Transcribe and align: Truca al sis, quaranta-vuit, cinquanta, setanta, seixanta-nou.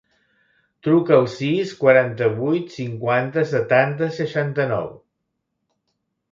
Truca 0.87 1.13
al 1.17 1.27
sis, 1.33 1.73
quaranta-vuit, 1.83 2.73
cinquanta, 2.79 3.45
setanta, 3.53 4.11
seixanta-nou. 4.19 4.93